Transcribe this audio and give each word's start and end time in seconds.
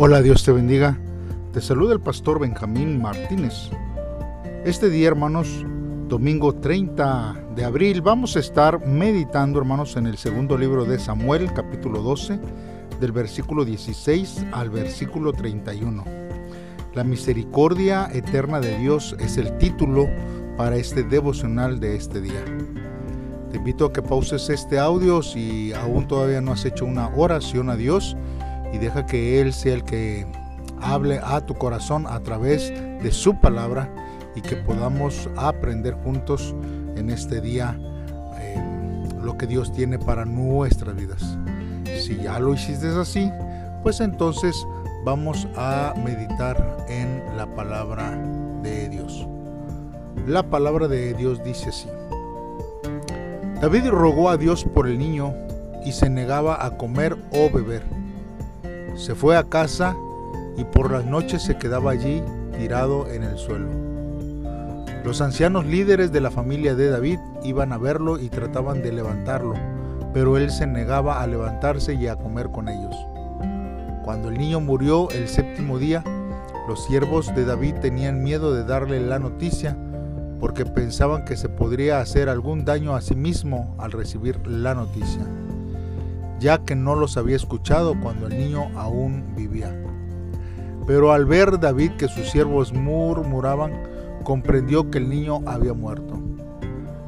Hola, 0.00 0.22
Dios 0.22 0.44
te 0.44 0.52
bendiga. 0.52 0.96
Te 1.52 1.60
saluda 1.60 1.92
el 1.92 1.98
pastor 1.98 2.38
Benjamín 2.38 3.02
Martínez. 3.02 3.68
Este 4.64 4.90
día, 4.90 5.08
hermanos, 5.08 5.66
domingo 6.06 6.54
30 6.54 7.46
de 7.56 7.64
abril, 7.64 8.00
vamos 8.00 8.36
a 8.36 8.38
estar 8.38 8.86
meditando, 8.86 9.58
hermanos, 9.58 9.96
en 9.96 10.06
el 10.06 10.16
segundo 10.16 10.56
libro 10.56 10.84
de 10.84 11.00
Samuel, 11.00 11.52
capítulo 11.52 12.00
12, 12.00 12.38
del 13.00 13.10
versículo 13.10 13.64
16 13.64 14.46
al 14.52 14.70
versículo 14.70 15.32
31. 15.32 16.04
La 16.94 17.02
misericordia 17.02 18.08
eterna 18.12 18.60
de 18.60 18.78
Dios 18.78 19.16
es 19.18 19.36
el 19.36 19.58
título 19.58 20.06
para 20.56 20.76
este 20.76 21.02
devocional 21.02 21.80
de 21.80 21.96
este 21.96 22.20
día. 22.20 22.44
Te 23.50 23.56
invito 23.56 23.86
a 23.86 23.92
que 23.92 24.02
pauses 24.02 24.48
este 24.48 24.78
audio 24.78 25.22
si 25.24 25.72
aún 25.72 26.06
todavía 26.06 26.40
no 26.40 26.52
has 26.52 26.64
hecho 26.64 26.84
una 26.84 27.08
oración 27.16 27.68
a 27.68 27.74
Dios 27.74 28.16
y 28.72 28.78
deja 28.78 29.06
que 29.06 29.40
Él 29.40 29.52
sea 29.52 29.74
el 29.74 29.84
que 29.84 30.26
hable 30.80 31.20
a 31.22 31.40
tu 31.40 31.54
corazón 31.54 32.06
a 32.06 32.20
través 32.20 32.70
de 32.70 33.10
su 33.10 33.40
palabra 33.40 33.92
y 34.34 34.40
que 34.40 34.56
podamos 34.56 35.28
aprender 35.36 35.94
juntos 35.94 36.54
en 36.96 37.10
este 37.10 37.40
día 37.40 37.78
eh, 38.38 38.56
lo 39.20 39.36
que 39.36 39.46
Dios 39.46 39.72
tiene 39.72 39.98
para 39.98 40.24
nuestras 40.24 40.94
vidas. 40.94 41.36
Si 42.00 42.16
ya 42.16 42.38
lo 42.38 42.54
hiciste 42.54 42.88
así, 42.88 43.30
pues 43.82 44.00
entonces 44.00 44.56
vamos 45.04 45.48
a 45.56 45.94
meditar 46.04 46.84
en 46.88 47.22
la 47.36 47.46
palabra 47.54 48.16
de 48.62 48.88
Dios. 48.88 49.26
La 50.26 50.42
palabra 50.42 50.88
de 50.88 51.14
Dios 51.14 51.42
dice 51.42 51.70
así. 51.70 51.88
David 53.60 53.88
rogó 53.88 54.30
a 54.30 54.36
Dios 54.36 54.64
por 54.64 54.86
el 54.86 54.98
niño 54.98 55.34
y 55.84 55.92
se 55.92 56.10
negaba 56.10 56.64
a 56.64 56.76
comer 56.76 57.16
o 57.32 57.50
beber. 57.50 57.82
Se 58.98 59.14
fue 59.14 59.36
a 59.36 59.44
casa 59.44 59.96
y 60.56 60.64
por 60.64 60.90
las 60.90 61.06
noches 61.06 61.42
se 61.42 61.56
quedaba 61.56 61.92
allí 61.92 62.20
tirado 62.58 63.06
en 63.08 63.22
el 63.22 63.38
suelo. 63.38 63.68
Los 65.04 65.20
ancianos 65.20 65.64
líderes 65.66 66.10
de 66.10 66.20
la 66.20 66.32
familia 66.32 66.74
de 66.74 66.90
David 66.90 67.20
iban 67.44 67.72
a 67.72 67.78
verlo 67.78 68.18
y 68.18 68.28
trataban 68.28 68.82
de 68.82 68.90
levantarlo, 68.90 69.54
pero 70.12 70.36
él 70.36 70.50
se 70.50 70.66
negaba 70.66 71.22
a 71.22 71.28
levantarse 71.28 71.94
y 71.94 72.08
a 72.08 72.16
comer 72.16 72.50
con 72.50 72.68
ellos. 72.68 72.96
Cuando 74.04 74.30
el 74.30 74.36
niño 74.36 74.58
murió 74.58 75.08
el 75.10 75.28
séptimo 75.28 75.78
día, 75.78 76.02
los 76.66 76.84
siervos 76.84 77.32
de 77.36 77.44
David 77.44 77.76
tenían 77.80 78.24
miedo 78.24 78.52
de 78.52 78.64
darle 78.64 78.98
la 78.98 79.20
noticia 79.20 79.76
porque 80.40 80.66
pensaban 80.66 81.24
que 81.24 81.36
se 81.36 81.48
podría 81.48 82.00
hacer 82.00 82.28
algún 82.28 82.64
daño 82.64 82.96
a 82.96 83.00
sí 83.00 83.14
mismo 83.14 83.76
al 83.78 83.92
recibir 83.92 84.44
la 84.44 84.74
noticia 84.74 85.22
ya 86.38 86.58
que 86.58 86.74
no 86.74 86.94
los 86.94 87.16
había 87.16 87.36
escuchado 87.36 87.94
cuando 88.00 88.26
el 88.26 88.38
niño 88.38 88.70
aún 88.76 89.34
vivía. 89.36 89.74
Pero 90.86 91.12
al 91.12 91.26
ver 91.26 91.60
David 91.60 91.92
que 91.92 92.08
sus 92.08 92.30
siervos 92.30 92.72
murmuraban, 92.72 93.72
comprendió 94.24 94.90
que 94.90 94.98
el 94.98 95.08
niño 95.08 95.40
había 95.46 95.74
muerto. 95.74 96.18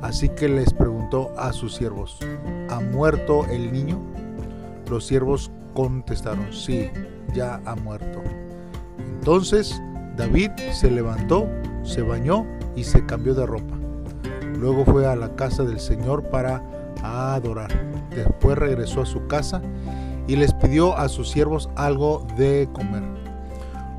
Así 0.03 0.28
que 0.31 0.48
les 0.48 0.73
preguntó 0.73 1.33
a 1.39 1.53
sus 1.53 1.75
siervos, 1.75 2.19
¿ha 2.69 2.81
muerto 2.81 3.47
el 3.47 3.73
niño? 3.73 3.98
Los 4.89 5.06
siervos 5.06 5.51
contestaron, 5.75 6.53
sí, 6.53 6.91
ya 7.34 7.61
ha 7.64 7.75
muerto. 7.77 8.23
Entonces 8.98 9.81
David 10.17 10.51
se 10.73 10.91
levantó, 10.91 11.47
se 11.83 12.03
bañó 12.03 12.47
y 12.77 12.84
se 12.84 13.05
cambió 13.05 13.34
de 13.34 13.47
ropa. 13.47 13.77
Luego 14.58 14.84
fue 14.84 15.06
a 15.06 15.17
la 15.17 15.34
casa 15.36 15.62
del 15.62 15.81
Señor 15.81 16.25
para 16.25 16.62
adorar. 17.03 17.89
Después 18.14 18.58
regresó 18.58 19.03
a 19.03 19.06
su 19.06 19.27
casa 19.27 19.62
y 20.27 20.36
les 20.36 20.53
pidió 20.55 20.97
a 20.97 21.08
sus 21.08 21.30
siervos 21.30 21.70
algo 21.77 22.27
de 22.36 22.69
comer. 22.72 23.02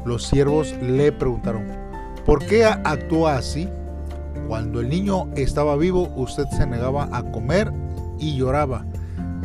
Los 0.05 0.25
siervos 0.25 0.73
le 0.81 1.11
preguntaron, 1.11 1.67
¿por 2.25 2.45
qué 2.45 2.65
actúa 2.65 3.37
así? 3.37 3.69
Cuando 4.47 4.81
el 4.81 4.89
niño 4.89 5.27
estaba 5.35 5.75
vivo, 5.75 6.11
usted 6.15 6.45
se 6.57 6.65
negaba 6.65 7.09
a 7.11 7.23
comer 7.31 7.71
y 8.17 8.35
lloraba, 8.35 8.85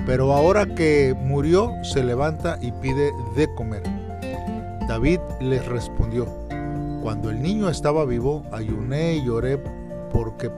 pero 0.06 0.32
ahora 0.32 0.74
que 0.74 1.14
murió, 1.18 1.72
se 1.82 2.02
levanta 2.02 2.58
y 2.60 2.72
pide 2.72 3.10
de 3.34 3.52
comer. 3.54 3.82
David 4.88 5.20
les 5.40 5.66
respondió, 5.66 6.26
cuando 7.02 7.30
el 7.30 7.42
niño 7.42 7.68
estaba 7.68 8.04
vivo, 8.04 8.44
ayuné 8.52 9.16
y 9.16 9.24
lloré 9.24 9.60
porque 10.12 10.50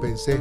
pensé, 0.00 0.40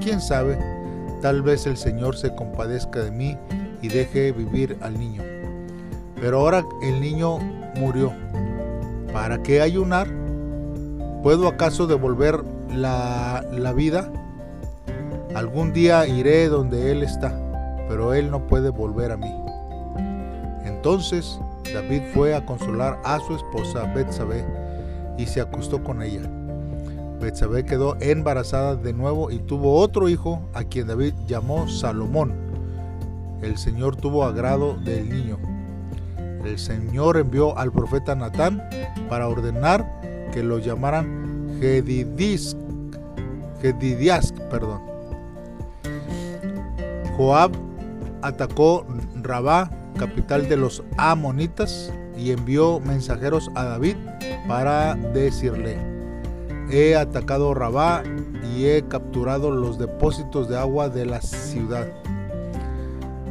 ¿quién 0.00 0.20
sabe? 0.20 0.79
Tal 1.20 1.42
vez 1.42 1.66
el 1.66 1.76
Señor 1.76 2.16
se 2.16 2.34
compadezca 2.34 3.00
de 3.00 3.10
mí 3.10 3.36
y 3.82 3.88
deje 3.88 4.32
vivir 4.32 4.78
al 4.80 4.98
niño. 4.98 5.22
Pero 6.20 6.40
ahora 6.40 6.64
el 6.82 7.00
niño 7.00 7.38
murió. 7.76 8.12
¿Para 9.12 9.42
qué 9.42 9.60
ayunar? 9.60 10.08
¿Puedo 11.22 11.48
acaso 11.48 11.86
devolver 11.86 12.42
la, 12.74 13.44
la 13.52 13.72
vida? 13.72 14.10
Algún 15.34 15.72
día 15.72 16.06
iré 16.06 16.48
donde 16.48 16.90
Él 16.90 17.02
está, 17.02 17.38
pero 17.88 18.14
Él 18.14 18.30
no 18.30 18.46
puede 18.46 18.70
volver 18.70 19.12
a 19.12 19.16
mí. 19.16 19.34
Entonces 20.64 21.38
David 21.74 22.02
fue 22.14 22.34
a 22.34 22.46
consolar 22.46 22.98
a 23.04 23.20
su 23.20 23.36
esposa 23.36 23.84
Betsabé 23.94 24.44
y 25.18 25.26
se 25.26 25.42
acostó 25.42 25.84
con 25.84 26.02
ella. 26.02 26.22
Betsabé 27.20 27.64
quedó 27.64 27.96
embarazada 28.00 28.76
de 28.76 28.92
nuevo 28.92 29.30
y 29.30 29.38
tuvo 29.38 29.76
otro 29.78 30.08
hijo 30.08 30.48
a 30.54 30.64
quien 30.64 30.86
David 30.86 31.14
llamó 31.26 31.68
Salomón. 31.68 32.32
El 33.42 33.58
Señor 33.58 33.96
tuvo 33.96 34.24
agrado 34.24 34.74
del 34.74 35.08
niño. 35.10 35.38
El 36.44 36.58
Señor 36.58 37.18
envió 37.18 37.56
al 37.58 37.70
profeta 37.72 38.14
Natán 38.14 38.62
para 39.08 39.28
ordenar 39.28 40.00
que 40.32 40.42
lo 40.42 40.58
llamaran 40.58 41.58
Gedidiask, 41.60 42.56
perdón. 44.50 44.80
Joab 47.16 47.52
atacó 48.22 48.86
Rabá, 49.22 49.70
capital 49.98 50.48
de 50.48 50.56
los 50.56 50.82
amonitas, 50.96 51.92
y 52.16 52.32
envió 52.32 52.80
mensajeros 52.80 53.50
a 53.54 53.64
David 53.64 53.96
para 54.46 54.94
decirle, 54.94 55.89
He 56.72 56.94
atacado 56.94 57.52
Rabá 57.52 58.04
y 58.56 58.66
he 58.66 58.82
capturado 58.86 59.50
los 59.50 59.76
depósitos 59.76 60.48
de 60.48 60.56
agua 60.56 60.88
de 60.88 61.04
la 61.04 61.20
ciudad. 61.20 61.88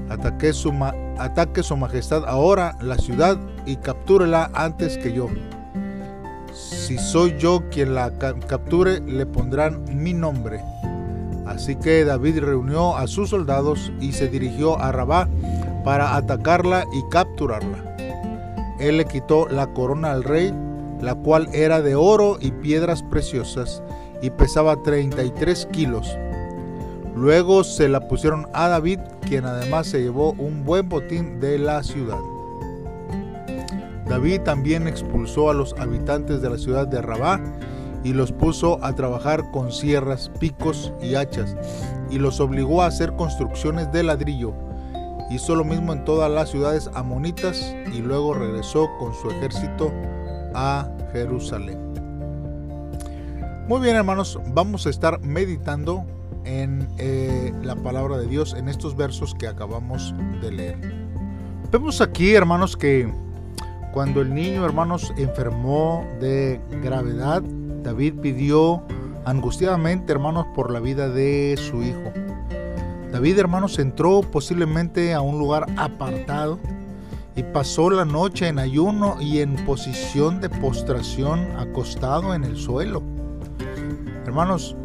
Ataque 0.09 0.51
su, 0.51 0.73
ataque 1.17 1.61
majestad 1.77 2.25
ahora 2.27 2.77
la 2.81 2.97
ciudad 2.97 3.39
y 3.65 3.77
captúrela 3.77 4.51
antes 4.53 4.97
que 4.97 5.13
yo. 5.13 5.27
Si 6.53 6.97
soy 6.97 7.37
yo 7.37 7.63
quien 7.69 7.95
la 7.95 8.11
capture, 8.17 8.99
le 8.99 9.25
pondrán 9.25 9.85
mi 9.89 10.13
nombre. 10.13 10.61
Así 11.45 11.77
que 11.77 12.03
David 12.03 12.39
reunió 12.39 12.97
a 12.97 13.07
sus 13.07 13.29
soldados 13.29 13.91
y 14.01 14.11
se 14.11 14.27
dirigió 14.27 14.77
a 14.79 14.91
Rabá 14.91 15.29
para 15.85 16.17
atacarla 16.17 16.83
y 16.91 17.09
capturarla. 17.09 17.85
Él 18.79 18.97
le 18.97 19.05
quitó 19.05 19.47
la 19.47 19.67
corona 19.67 20.11
al 20.11 20.23
rey 20.23 20.53
la 21.01 21.15
cual 21.15 21.49
era 21.53 21.81
de 21.81 21.95
oro 21.95 22.37
y 22.39 22.51
piedras 22.51 23.03
preciosas 23.03 23.81
y 24.21 24.29
pesaba 24.29 24.81
33 24.83 25.67
kilos. 25.71 26.17
Luego 27.15 27.63
se 27.63 27.89
la 27.89 28.07
pusieron 28.07 28.47
a 28.53 28.69
David, 28.69 28.99
quien 29.27 29.45
además 29.45 29.87
se 29.87 30.01
llevó 30.01 30.31
un 30.33 30.63
buen 30.63 30.87
botín 30.89 31.39
de 31.39 31.59
la 31.59 31.83
ciudad. 31.83 32.19
David 34.07 34.41
también 34.41 34.87
expulsó 34.87 35.49
a 35.49 35.53
los 35.53 35.73
habitantes 35.77 36.41
de 36.41 36.49
la 36.49 36.57
ciudad 36.57 36.87
de 36.87 37.01
Rabá 37.01 37.39
y 38.03 38.13
los 38.13 38.31
puso 38.31 38.83
a 38.83 38.95
trabajar 38.95 39.51
con 39.51 39.71
sierras, 39.71 40.31
picos 40.39 40.93
y 41.01 41.15
hachas, 41.15 41.55
y 42.09 42.17
los 42.17 42.39
obligó 42.39 42.81
a 42.81 42.87
hacer 42.87 43.13
construcciones 43.15 43.91
de 43.91 44.03
ladrillo. 44.03 44.53
Hizo 45.29 45.55
lo 45.55 45.63
mismo 45.63 45.93
en 45.93 46.05
todas 46.05 46.31
las 46.31 46.49
ciudades 46.49 46.89
amonitas 46.95 47.75
y 47.93 47.99
luego 47.99 48.33
regresó 48.33 48.89
con 48.97 49.13
su 49.13 49.29
ejército 49.29 49.91
a 50.53 50.89
Jerusalén. 51.13 51.77
Muy 53.67 53.81
bien 53.81 53.95
hermanos, 53.95 54.39
vamos 54.47 54.87
a 54.87 54.89
estar 54.89 55.21
meditando 55.21 56.05
en 56.45 56.87
eh, 56.97 57.53
la 57.61 57.75
palabra 57.75 58.17
de 58.17 58.27
Dios 58.27 58.55
en 58.55 58.67
estos 58.67 58.95
versos 58.95 59.35
que 59.35 59.47
acabamos 59.47 60.13
de 60.41 60.51
leer. 60.51 60.77
Vemos 61.71 62.01
aquí 62.01 62.33
hermanos 62.33 62.75
que 62.75 63.11
cuando 63.93 64.21
el 64.21 64.33
niño 64.33 64.65
hermanos 64.65 65.13
enfermó 65.17 66.03
de 66.19 66.59
gravedad, 66.81 67.43
David 67.83 68.15
pidió 68.21 68.83
angustiadamente 69.25 70.11
hermanos 70.11 70.47
por 70.55 70.71
la 70.71 70.79
vida 70.79 71.09
de 71.09 71.55
su 71.57 71.83
hijo. 71.83 72.11
David 73.11 73.39
hermanos 73.39 73.77
entró 73.79 74.21
posiblemente 74.21 75.13
a 75.13 75.21
un 75.21 75.37
lugar 75.39 75.65
apartado 75.77 76.59
y 77.39 77.43
pasó 77.43 77.89
la 77.89 78.03
noche 78.03 78.49
en 78.49 78.59
ayuno 78.59 79.15
y 79.21 79.39
en 79.39 79.55
posición 79.65 80.41
de 80.41 80.49
postración 80.49 81.47
acostado 81.57 82.33
en 82.33 82.43
el 82.43 82.57
suelo. 82.57 83.01
Hermanos, 84.25 84.75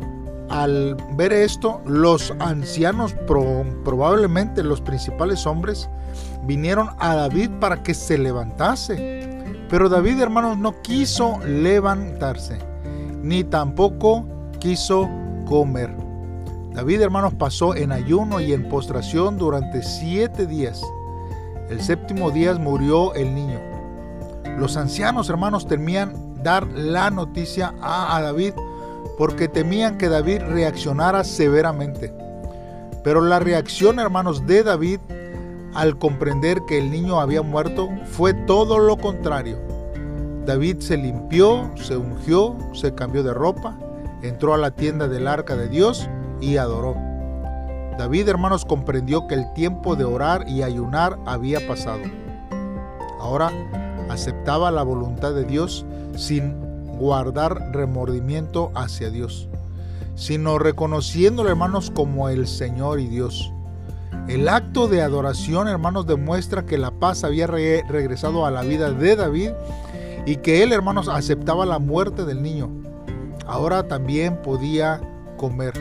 al 0.50 0.96
ver 1.16 1.32
esto, 1.32 1.80
los 1.84 2.32
ancianos, 2.38 3.12
probablemente 3.26 4.62
los 4.62 4.80
principales 4.80 5.48
hombres, 5.48 5.90
vinieron 6.44 6.90
a 7.00 7.16
David 7.16 7.50
para 7.58 7.82
que 7.82 7.92
se 7.92 8.18
levantase. 8.18 9.42
Pero 9.68 9.88
David, 9.88 10.20
hermanos, 10.20 10.56
no 10.56 10.80
quiso 10.82 11.40
levantarse, 11.44 12.58
ni 13.20 13.42
tampoco 13.42 14.28
quiso 14.60 15.10
comer. 15.44 15.92
David, 16.72 17.00
hermanos, 17.00 17.34
pasó 17.34 17.74
en 17.74 17.90
ayuno 17.90 18.40
y 18.40 18.52
en 18.52 18.68
postración 18.68 19.38
durante 19.38 19.82
siete 19.82 20.46
días. 20.46 20.84
El 21.74 21.82
séptimo 21.82 22.30
día 22.30 22.54
murió 22.54 23.14
el 23.14 23.34
niño. 23.34 23.58
Los 24.60 24.76
ancianos, 24.76 25.28
hermanos, 25.28 25.66
temían 25.66 26.40
dar 26.40 26.68
la 26.68 27.10
noticia 27.10 27.74
a, 27.82 28.20
David 28.22 28.52
porque 29.18 29.48
temían 29.48 29.98
que 29.98 30.08
David 30.08 30.42
reaccionara 30.42 31.24
severamente. 31.24 32.14
Pero 33.02 33.22
la 33.22 33.40
reacción, 33.40 33.98
hermanos, 33.98 34.46
de 34.46 34.62
David 34.62 35.00
al 35.74 35.98
comprender 35.98 36.60
que 36.68 36.78
el 36.78 36.92
niño 36.92 37.20
había 37.20 37.42
muerto 37.42 37.88
fue 38.04 38.34
todo 38.34 38.78
lo 38.78 38.96
contrario. 38.96 39.58
David 40.46 40.78
se 40.78 40.96
limpió, 40.96 41.72
se 41.74 41.96
ungió, 41.96 42.56
se 42.72 42.94
cambió 42.94 43.24
de 43.24 43.34
ropa, 43.34 43.76
entró 44.22 44.54
a 44.54 44.58
la 44.58 44.70
tienda 44.70 45.08
del 45.08 45.26
arca 45.26 45.56
de 45.56 45.68
Dios 45.68 46.08
y 46.40 46.56
adoró. 46.56 47.13
David, 47.99 48.29
hermanos, 48.29 48.64
comprendió 48.64 49.29
que 49.29 49.35
el 49.35 49.52
tiempo 49.52 49.94
de 49.94 50.05
orar 50.05 50.49
y 50.49 50.62
ayunar 50.62 51.19
había 51.26 51.67
pasado. 51.67 52.02
Ahora 53.20 53.52
aceptaba 54.11 54.70
la 54.70 54.82
voluntad 54.82 55.32
de 55.32 55.44
Dios 55.44 55.87
sin 56.17 56.55
guardar 56.99 57.70
remordimiento 57.73 58.73
hacia 58.75 59.11
Dios, 59.11 59.49
sino 60.17 60.58
reconociéndolo, 60.58 61.49
hermanos, 61.49 61.91
como 61.91 62.29
el 62.29 62.46
Señor 62.46 63.00
y 63.00 63.06
Dios. 63.06 63.52
El 64.29 64.49
acto 64.49 64.88
de 64.88 65.02
adoración, 65.02 65.69
hermanos, 65.69 66.06
demuestra 66.06 66.67
que 66.67 66.79
la 66.79 66.91
paz 66.91 67.25
había 67.25 67.46
regresado 67.46 68.46
a 68.46 68.50
la 68.50 68.62
vida 68.62 68.91
de 68.91 69.17
David 69.17 69.50
y 70.26 70.37
que 70.37 70.62
él, 70.62 70.73
hermanos, 70.73 71.08
aceptaba 71.08 71.67
la 71.67 71.79
muerte 71.79 72.25
del 72.25 72.43
niño. 72.43 72.70
Ahora 73.46 73.87
también 73.87 74.41
podía 74.43 75.00
comer. 75.37 75.75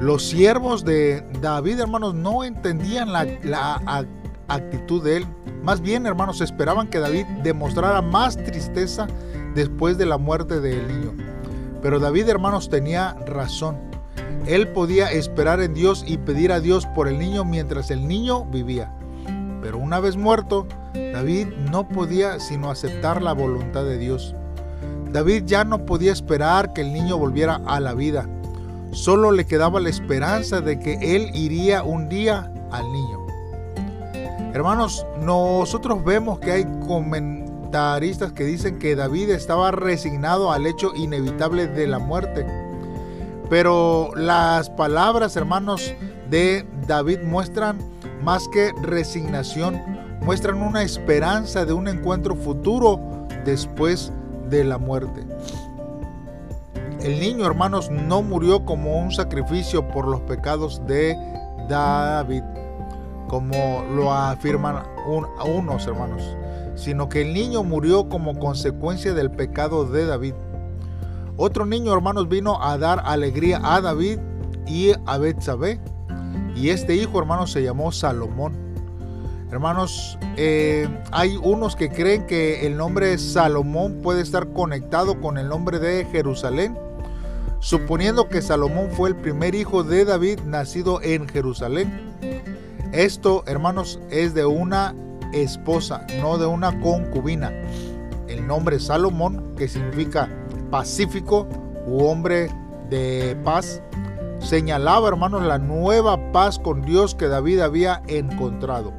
Los 0.00 0.28
siervos 0.28 0.84
de 0.84 1.24
David, 1.40 1.80
hermanos, 1.80 2.14
no 2.14 2.44
entendían 2.44 3.12
la, 3.12 4.06
actitud 4.46 5.02
de 5.02 5.18
él. 5.18 5.26
Más 5.62 5.80
bien, 5.80 6.06
hermanos, 6.06 6.40
esperaban 6.40 6.88
que 6.88 7.00
David 7.00 7.26
demostrara 7.42 8.00
más 8.00 8.36
tristeza 8.36 9.08
después 9.54 9.98
de 9.98 10.06
la 10.06 10.16
muerte 10.16 10.60
del 10.60 10.86
niño. 10.86 11.12
Pero 11.82 11.98
David, 11.98 12.28
hermanos, 12.28 12.70
tenía 12.70 13.14
razón. 13.26 13.76
Él 14.46 14.68
podía 14.68 15.10
esperar 15.10 15.60
en 15.60 15.74
Dios 15.74 16.04
y 16.06 16.16
pedir 16.16 16.52
a 16.52 16.60
Dios 16.60 16.86
por 16.86 17.08
el 17.08 17.18
niño 17.18 17.44
mientras 17.44 17.90
el 17.90 18.06
niño 18.06 18.44
vivía. 18.46 18.94
Pero 19.60 19.78
una 19.78 19.98
vez 20.00 20.16
muerto, 20.16 20.66
David 20.94 21.48
no 21.70 21.88
podía 21.88 22.38
sino 22.38 22.70
aceptar 22.70 23.20
la 23.20 23.32
voluntad 23.32 23.84
de 23.84 23.98
Dios. 23.98 24.34
David 25.12 25.44
ya 25.46 25.64
no 25.64 25.84
podía 25.84 26.12
esperar 26.12 26.72
que 26.72 26.82
el 26.82 26.92
niño 26.92 27.18
volviera 27.18 27.60
a 27.66 27.80
la 27.80 27.94
vida. 27.94 28.28
Solo 28.90 29.32
le 29.32 29.46
quedaba 29.46 29.80
la 29.80 29.90
esperanza 29.90 30.60
de 30.60 30.78
que 30.78 30.94
él 31.16 31.30
iría 31.34 31.82
un 31.82 32.08
día 32.08 32.52
al 32.70 32.90
niño. 32.92 33.26
Hermanos, 34.54 35.06
nosotros 35.20 36.02
vemos 36.04 36.38
que 36.38 36.52
hay 36.52 36.64
comentaristas 36.86 38.32
que 38.32 38.44
dicen 38.44 38.78
que 38.78 38.96
David 38.96 39.30
estaba 39.30 39.70
resignado 39.70 40.50
al 40.52 40.66
hecho 40.66 40.94
inevitable 40.96 41.66
de 41.66 41.86
la 41.86 41.98
muerte. 41.98 42.46
Pero 43.50 44.10
las 44.14 44.70
palabras, 44.70 45.36
hermanos, 45.36 45.94
de 46.30 46.66
David 46.86 47.20
muestran 47.24 47.78
más 48.22 48.48
que 48.48 48.72
resignación, 48.82 49.80
muestran 50.22 50.62
una 50.62 50.82
esperanza 50.82 51.64
de 51.64 51.72
un 51.72 51.88
encuentro 51.88 52.34
futuro 52.34 53.00
después 53.44 54.12
de 54.48 54.64
la 54.64 54.78
muerte. 54.78 55.26
El 57.02 57.20
niño, 57.20 57.46
hermanos, 57.46 57.92
no 57.92 58.22
murió 58.22 58.64
como 58.64 58.98
un 58.98 59.12
sacrificio 59.12 59.86
por 59.86 60.08
los 60.08 60.20
pecados 60.22 60.84
de 60.88 61.16
David, 61.68 62.42
como 63.28 63.84
lo 63.94 64.12
afirman 64.12 64.82
unos 65.46 65.86
hermanos, 65.86 66.36
sino 66.74 67.08
que 67.08 67.22
el 67.22 67.32
niño 67.32 67.62
murió 67.62 68.08
como 68.08 68.36
consecuencia 68.36 69.14
del 69.14 69.30
pecado 69.30 69.84
de 69.84 70.06
David. 70.06 70.34
Otro 71.36 71.66
niño, 71.66 71.94
hermanos, 71.94 72.28
vino 72.28 72.60
a 72.60 72.76
dar 72.78 73.00
alegría 73.04 73.60
a 73.62 73.80
David 73.80 74.18
y 74.66 74.90
a 75.06 75.18
Betsabé, 75.18 75.80
y 76.56 76.70
este 76.70 76.96
hijo, 76.96 77.20
hermanos, 77.20 77.52
se 77.52 77.62
llamó 77.62 77.92
Salomón. 77.92 78.56
Hermanos, 79.52 80.18
eh, 80.36 80.88
hay 81.12 81.36
unos 81.36 81.76
que 81.76 81.90
creen 81.90 82.26
que 82.26 82.66
el 82.66 82.76
nombre 82.76 83.16
Salomón 83.18 84.00
puede 84.02 84.20
estar 84.20 84.52
conectado 84.52 85.20
con 85.20 85.38
el 85.38 85.48
nombre 85.48 85.78
de 85.78 86.04
Jerusalén 86.06 86.76
suponiendo 87.60 88.28
que 88.28 88.42
Salomón 88.42 88.90
fue 88.90 89.10
el 89.10 89.16
primer 89.16 89.54
hijo 89.54 89.82
de 89.82 90.04
David 90.04 90.40
nacido 90.40 91.00
en 91.02 91.28
Jerusalén. 91.28 92.14
Esto, 92.92 93.44
hermanos, 93.46 94.00
es 94.10 94.34
de 94.34 94.46
una 94.46 94.94
esposa, 95.32 96.06
no 96.20 96.38
de 96.38 96.46
una 96.46 96.80
concubina. 96.80 97.52
El 98.28 98.46
nombre 98.46 98.80
Salomón, 98.80 99.54
que 99.56 99.68
significa 99.68 100.28
pacífico 100.70 101.46
u 101.86 102.04
hombre 102.04 102.50
de 102.88 103.36
paz, 103.44 103.82
señalaba, 104.38 105.08
hermanos, 105.08 105.42
la 105.42 105.58
nueva 105.58 106.32
paz 106.32 106.58
con 106.58 106.82
Dios 106.82 107.14
que 107.14 107.28
David 107.28 107.60
había 107.60 108.02
encontrado. 108.06 108.92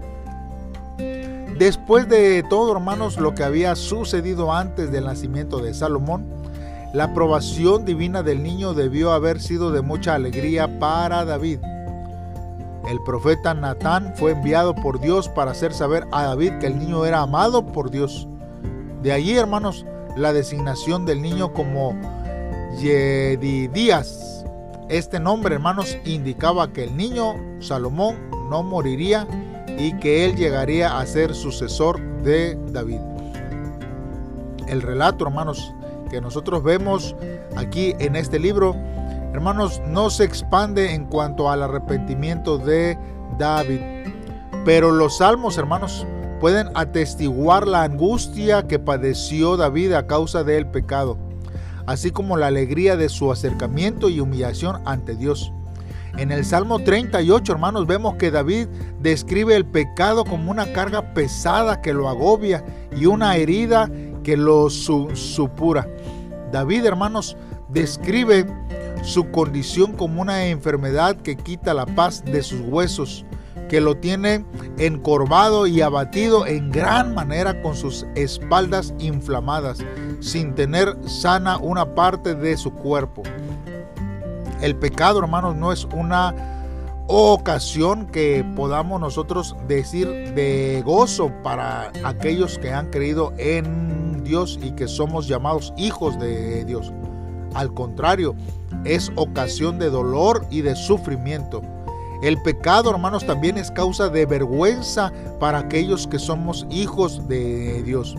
Después 1.57 2.07
de 2.07 2.43
todo, 2.49 2.71
hermanos, 2.71 3.17
lo 3.17 3.35
que 3.35 3.43
había 3.43 3.75
sucedido 3.75 4.53
antes 4.53 4.91
del 4.91 5.05
nacimiento 5.05 5.59
de 5.59 5.73
Salomón, 5.73 6.38
la 6.93 7.05
aprobación 7.05 7.85
divina 7.85 8.23
del 8.23 8.41
niño 8.41 8.73
debió 8.73 9.11
haber 9.11 9.41
sido 9.41 9.71
de 9.71 9.81
mucha 9.81 10.15
alegría 10.15 10.79
para 10.79 11.23
David. 11.23 11.59
El 12.87 12.99
profeta 13.03 13.53
Natán 13.53 14.13
fue 14.15 14.31
enviado 14.31 14.73
por 14.73 14.99
Dios 14.99 15.29
para 15.29 15.51
hacer 15.51 15.73
saber 15.73 16.07
a 16.11 16.23
David 16.23 16.53
que 16.59 16.65
el 16.67 16.79
niño 16.79 17.05
era 17.05 17.21
amado 17.21 17.65
por 17.67 17.91
Dios. 17.91 18.27
De 19.03 19.11
allí, 19.11 19.37
hermanos, 19.37 19.85
la 20.17 20.33
designación 20.33 21.05
del 21.05 21.21
niño 21.21 21.53
como 21.53 21.95
Yedidías. 22.79 24.43
Este 24.89 25.19
nombre, 25.19 25.53
hermanos, 25.53 25.95
indicaba 26.05 26.73
que 26.73 26.85
el 26.85 26.97
niño 26.97 27.35
Salomón 27.59 28.17
no 28.49 28.63
moriría 28.63 29.27
y 29.77 29.93
que 29.97 30.25
él 30.25 30.35
llegaría 30.35 30.99
a 30.99 31.05
ser 31.05 31.35
sucesor 31.35 32.01
de 32.23 32.57
David. 32.71 32.99
El 34.67 34.81
relato, 34.81 35.27
hermanos, 35.27 35.71
que 36.09 36.21
nosotros 36.21 36.63
vemos 36.63 37.15
aquí 37.55 37.93
en 37.99 38.15
este 38.15 38.39
libro, 38.39 38.75
hermanos, 39.33 39.81
no 39.87 40.09
se 40.09 40.23
expande 40.23 40.93
en 40.93 41.05
cuanto 41.05 41.49
al 41.49 41.63
arrepentimiento 41.63 42.57
de 42.57 42.97
David. 43.37 43.79
Pero 44.65 44.91
los 44.91 45.17
salmos, 45.17 45.57
hermanos, 45.57 46.05
pueden 46.39 46.69
atestiguar 46.75 47.67
la 47.67 47.83
angustia 47.83 48.67
que 48.67 48.79
padeció 48.79 49.57
David 49.57 49.93
a 49.93 50.07
causa 50.07 50.43
del 50.43 50.67
pecado, 50.67 51.17
así 51.85 52.11
como 52.11 52.37
la 52.37 52.47
alegría 52.47 52.97
de 52.97 53.09
su 53.09 53.31
acercamiento 53.31 54.09
y 54.09 54.19
humillación 54.19 54.81
ante 54.85 55.15
Dios. 55.15 55.51
En 56.17 56.31
el 56.31 56.43
Salmo 56.43 56.79
38, 56.79 57.51
hermanos, 57.51 57.87
vemos 57.87 58.15
que 58.15 58.31
David 58.31 58.67
describe 58.99 59.55
el 59.55 59.65
pecado 59.65 60.25
como 60.25 60.51
una 60.51 60.73
carga 60.73 61.13
pesada 61.13 61.81
que 61.81 61.93
lo 61.93 62.09
agobia 62.09 62.63
y 62.95 63.05
una 63.05 63.37
herida 63.37 63.89
que 64.29 64.37
lo 64.37 64.69
supura. 64.69 65.87
David, 66.51 66.85
hermanos, 66.85 67.35
describe 67.67 68.45
su 69.01 69.31
condición 69.31 69.93
como 69.93 70.21
una 70.21 70.45
enfermedad 70.45 71.15
que 71.15 71.35
quita 71.35 71.73
la 71.73 71.87
paz 71.87 72.23
de 72.23 72.43
sus 72.43 72.61
huesos, 72.61 73.25
que 73.69 73.81
lo 73.81 73.97
tiene 73.97 74.45
encorvado 74.77 75.65
y 75.65 75.81
abatido 75.81 76.45
en 76.45 76.69
gran 76.69 77.15
manera 77.15 77.59
con 77.63 77.75
sus 77.75 78.05
espaldas 78.13 78.93
inflamadas, 78.99 79.79
sin 80.19 80.53
tener 80.53 80.95
sana 81.07 81.57
una 81.57 81.95
parte 81.95 82.35
de 82.35 82.55
su 82.55 82.71
cuerpo. 82.71 83.23
El 84.61 84.75
pecado, 84.75 85.17
hermanos, 85.17 85.55
no 85.55 85.71
es 85.71 85.85
una 85.85 86.35
ocasión 87.07 88.05
que 88.05 88.45
podamos 88.55 89.01
nosotros 89.01 89.55
decir 89.67 90.07
de 90.35 90.83
gozo 90.85 91.31
para 91.41 91.91
aquellos 92.03 92.59
que 92.59 92.71
han 92.71 92.91
creído 92.91 93.33
en 93.39 93.98
Dios 94.29 94.59
y 94.61 94.71
que 94.71 94.87
somos 94.87 95.27
llamados 95.27 95.73
hijos 95.75 96.19
de 96.19 96.63
Dios. 96.63 96.93
Al 97.55 97.73
contrario, 97.73 98.35
es 98.85 99.11
ocasión 99.15 99.79
de 99.79 99.89
dolor 99.89 100.45
y 100.51 100.61
de 100.61 100.75
sufrimiento. 100.75 101.61
El 102.21 102.39
pecado, 102.43 102.91
hermanos, 102.91 103.25
también 103.25 103.57
es 103.57 103.71
causa 103.71 104.09
de 104.09 104.25
vergüenza 104.25 105.11
para 105.39 105.59
aquellos 105.59 106.05
que 106.05 106.19
somos 106.19 106.67
hijos 106.69 107.27
de 107.27 107.81
Dios. 107.83 108.15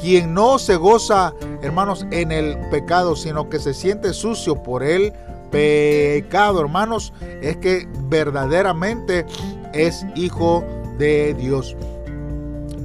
Quien 0.00 0.32
no 0.32 0.58
se 0.58 0.76
goza, 0.76 1.34
hermanos, 1.62 2.06
en 2.10 2.32
el 2.32 2.56
pecado, 2.70 3.14
sino 3.14 3.48
que 3.48 3.58
se 3.58 3.74
siente 3.74 4.14
sucio 4.14 4.62
por 4.62 4.82
el 4.82 5.12
pecado, 5.50 6.60
hermanos, 6.60 7.12
es 7.42 7.56
que 7.58 7.86
verdaderamente 8.08 9.26
es 9.74 10.06
hijo 10.14 10.64
de 10.98 11.34
Dios. 11.34 11.76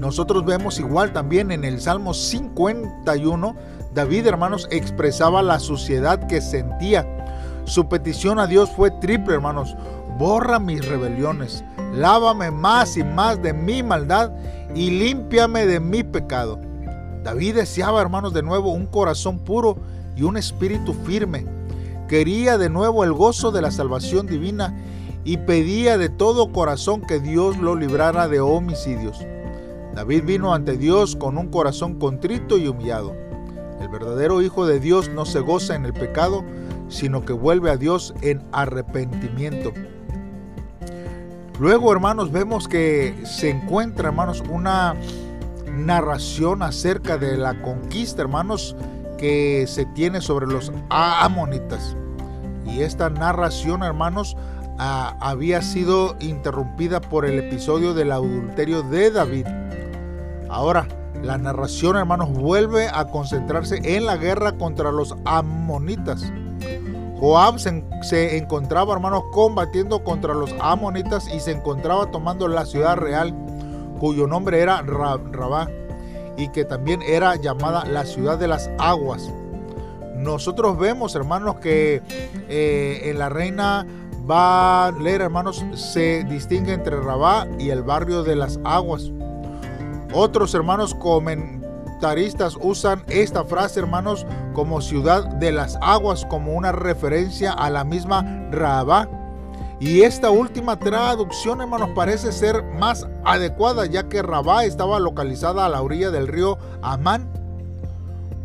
Nosotros 0.02 0.44
vemos 0.44 0.80
igual 0.80 1.14
también 1.14 1.52
en 1.52 1.64
el 1.64 1.80
Salmo 1.80 2.16
51, 2.16 3.56
David, 3.94 4.26
hermanos, 4.26 4.68
expresaba 4.72 5.44
la 5.44 5.60
suciedad 5.60 6.26
que 6.26 6.42
sentía. 6.42 7.06
Su 7.66 7.88
petición 7.88 8.40
a 8.40 8.48
Dios 8.48 8.72
fue 8.76 8.90
triple, 8.90 9.36
hermanos. 9.36 9.76
Borra 10.18 10.58
mis 10.58 10.84
rebeliones, 10.84 11.64
lávame 11.94 12.50
más 12.50 12.98
y 12.98 13.04
más 13.04 13.44
de 13.44 13.54
mi 13.54 13.84
maldad 13.84 14.32
y 14.74 14.90
límpiame 14.90 15.68
de 15.68 15.80
mi 15.80 16.02
pecado. 16.02 16.60
David 17.24 17.58
deseaba, 17.58 18.02
hermanos, 18.02 18.34
de 18.34 18.42
nuevo 18.42 18.72
un 18.72 18.88
corazón 18.88 19.38
puro 19.38 19.78
y 20.16 20.24
un 20.24 20.36
espíritu 20.36 20.96
firme. 20.96 21.46
Quería 22.08 22.58
de 22.58 22.72
nuevo 22.72 23.04
el 23.04 23.14
gozo 23.14 23.52
de 23.52 23.62
la 23.62 23.70
salvación 23.70 24.26
divina 24.26 24.76
y 25.24 25.38
pedía 25.38 26.00
de 26.00 26.10
todo 26.10 26.52
corazón 26.52 27.02
que 27.02 27.20
Dios 27.20 27.60
lo 27.60 27.76
librara 27.76 28.28
de 28.28 28.40
homicidios. 28.40 29.24
David 29.94 30.24
vino 30.24 30.54
ante 30.54 30.78
Dios 30.78 31.16
con 31.16 31.38
un 31.38 31.48
corazón 31.48 32.00
contrito 32.00 32.58
y 32.58 32.68
humillado. 32.68 33.16
El 33.82 33.90
verdadero 33.90 34.42
Hijo 34.42 34.66
de 34.66 34.80
Dios 34.80 35.10
no 35.10 35.26
se 35.26 35.40
goza 35.40 35.76
en 35.76 35.86
el 35.86 35.94
pecado, 35.94 36.44
sino 36.88 37.26
que 37.26 37.34
vuelve 37.34 37.72
a 37.72 37.78
Dios 37.78 38.14
en 38.22 38.42
arrepentimiento. 38.52 39.72
Luego, 41.60 41.92
hermanos, 41.92 42.32
vemos 42.32 42.68
que 42.68 43.16
se 43.24 43.50
encuentra, 43.50 44.10
hermanos, 44.10 44.44
una 44.50 44.96
narración 45.72 46.64
acerca 46.64 47.18
de 47.18 47.38
la 47.38 47.62
conquista, 47.62 48.22
hermanos, 48.22 48.76
que 49.18 49.66
se 49.68 49.86
tiene 49.86 50.22
sobre 50.22 50.48
los 50.48 50.72
amonitas. 50.90 51.96
Y 52.66 52.82
esta 52.82 53.10
narración, 53.10 53.84
hermanos, 53.84 54.36
había 54.78 55.62
sido 55.62 56.16
interrumpida 56.20 57.02
por 57.02 57.26
el 57.26 57.38
episodio 57.40 57.94
del 57.94 58.12
adulterio 58.12 58.82
de 58.84 59.12
David. 59.12 59.46
Ahora, 60.52 60.86
la 61.24 61.38
narración, 61.38 61.96
hermanos, 61.96 62.30
vuelve 62.34 62.90
a 62.94 63.06
concentrarse 63.06 63.80
en 63.84 64.06
la 64.06 64.18
guerra 64.18 64.52
contra 64.58 64.92
los 64.92 65.16
amonitas. 65.24 66.30
Joab 67.20 67.58
se, 67.60 68.38
encontraba, 68.38 68.94
hermanos, 68.94 69.24
combatiendo 69.32 70.04
contra 70.04 70.34
los 70.34 70.54
amonitas 70.60 71.34
y 71.34 71.40
se 71.40 71.52
encontraba 71.52 72.12
tomando 72.12 72.50
la 72.50 72.66
ciudad 72.66 72.98
real, 72.98 73.34
cuyo 74.00 74.28
nombre 74.28 74.60
era 74.60 74.82
Rabá, 74.82 75.70
y 76.36 76.50
que 76.50 76.66
también 76.66 77.02
era 77.02 77.38
llamada 77.38 77.86
la 77.86 78.06
ciudad 78.06 78.38
de 78.38 78.50
las 78.50 78.70
aguas. 78.78 79.32
Nosotros 80.18 80.78
vemos, 80.78 81.16
hermanos, 81.16 81.60
que 81.62 82.02
eh, 82.50 83.02
en 83.06 83.20
la 83.20 83.30
reina 83.30 83.86
va 84.30 84.88
a 84.88 84.92
leer, 84.92 85.22
hermanos, 85.22 85.64
se 85.76 86.26
distingue 86.26 86.74
entre 86.74 87.00
Rabá 87.00 87.48
y 87.58 87.70
el 87.70 87.84
barrio 87.84 88.24
de 88.24 88.36
las 88.36 88.60
aguas. 88.66 89.12
Otros 90.14 90.54
hermanos 90.54 90.94
comentaristas 90.94 92.58
usan 92.62 93.04
esta 93.08 93.46
frase, 93.46 93.80
hermanos, 93.80 94.26
como 94.54 94.82
ciudad 94.82 95.26
de 95.26 95.54
las 95.54 95.78
aguas, 95.82 96.26
como 96.26 96.54
una 96.54 96.74
referencia 96.74 97.54
a 97.54 97.70
la 97.70 97.86
misma 97.86 98.50
Rabá. 98.52 99.08
Y 99.80 100.02
esta 100.02 100.30
última 100.30 100.78
traducción, 100.78 101.62
hermanos, 101.62 101.92
parece 101.96 102.34
ser 102.34 102.62
más 102.62 103.08
adecuada, 103.24 103.86
ya 103.86 104.10
que 104.10 104.22
Rabá 104.22 104.66
estaba 104.66 105.00
localizada 105.00 105.66
a 105.66 105.70
la 105.70 105.82
orilla 105.82 106.12
del 106.12 106.28
río 106.28 106.58
Amán. 106.82 107.32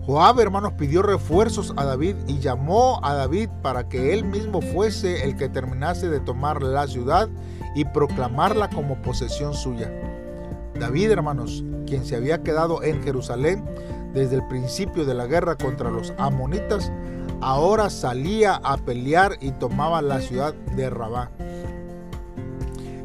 Joab, 0.07 0.39
hermanos, 0.39 0.75
pidió 0.79 1.03
refuerzos 1.03 1.75
a 1.77 1.85
David 1.85 2.15
y 2.29 2.39
llamó 2.39 3.01
a 3.03 3.13
David 3.13 3.49
para 3.61 3.89
que 3.89 4.15
él 4.15 4.25
mismo 4.25 4.63
fuese 4.63 5.25
el 5.25 5.37
que 5.37 5.49
terminase 5.49 6.09
de 6.09 6.21
tomar 6.21 6.63
la 6.63 6.87
ciudad 6.87 7.29
y 7.75 7.85
proclamarla 7.87 8.71
como 8.71 9.03
posesión 9.03 9.53
suya. 9.53 9.91
David, 10.77 11.11
hermanos, 11.11 11.65
quien 11.87 12.05
se 12.05 12.17
había 12.17 12.43
quedado 12.43 12.83
en 12.83 13.03
Jerusalén 13.03 13.65
desde 14.13 14.37
el 14.37 14.47
principio 14.47 15.05
de 15.05 15.15
la 15.15 15.27
guerra 15.27 15.57
contra 15.57 15.91
los 15.91 16.13
amonitas, 16.19 16.93
ahora 17.41 17.91
salía 17.91 18.55
a 18.57 18.77
pelear 18.79 19.37
y 19.41 19.53
tomaba 19.53 20.03
la 20.03 20.21
ciudad 20.21 20.55
de 20.55 20.91
Rabá. 20.91 21.31